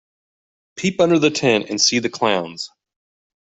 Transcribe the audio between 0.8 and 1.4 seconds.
under the